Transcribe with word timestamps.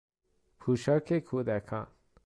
پوشاک 0.59 1.13
کودکان 1.19 1.87